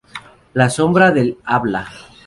La 0.55 0.71
Sombra 0.71 1.11
del 1.11 1.37
Habla. 1.45 1.87